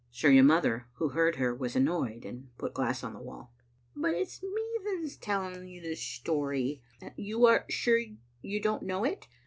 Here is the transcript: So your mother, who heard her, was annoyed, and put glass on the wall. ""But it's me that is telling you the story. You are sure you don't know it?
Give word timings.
So 0.09 0.27
your 0.29 0.43
mother, 0.43 0.87
who 0.93 1.09
heard 1.09 1.35
her, 1.35 1.53
was 1.53 1.75
annoyed, 1.75 2.25
and 2.25 2.49
put 2.57 2.73
glass 2.73 3.03
on 3.03 3.13
the 3.13 3.21
wall. 3.21 3.53
""But 3.95 4.15
it's 4.15 4.41
me 4.41 4.59
that 4.83 4.99
is 5.03 5.15
telling 5.15 5.67
you 5.67 5.79
the 5.79 5.93
story. 5.93 6.81
You 7.17 7.45
are 7.45 7.65
sure 7.69 8.01
you 8.41 8.59
don't 8.59 8.81
know 8.81 9.03
it? 9.03 9.27